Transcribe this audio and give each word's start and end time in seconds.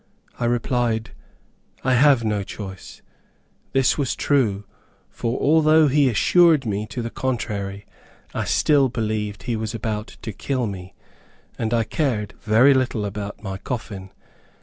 I 0.39 0.45
replied, 0.45 1.11
"I 1.83 1.93
have 1.93 2.23
no 2.23 2.41
choice." 2.41 3.03
This 3.71 3.99
was 3.99 4.15
true, 4.15 4.63
for 5.11 5.39
although 5.39 5.87
he 5.89 6.09
assured 6.09 6.65
me 6.65 6.87
to 6.87 7.03
the 7.03 7.11
contrary, 7.11 7.85
I 8.33 8.45
still 8.45 8.89
believed 8.89 9.43
he 9.43 9.55
was 9.55 9.75
about 9.75 10.17
to 10.23 10.33
kill 10.33 10.65
me, 10.65 10.95
and 11.59 11.71
I 11.71 11.83
cared 11.83 12.33
very 12.41 12.73
little 12.73 13.05
about 13.05 13.43
my 13.43 13.59
coffin. 13.59 14.09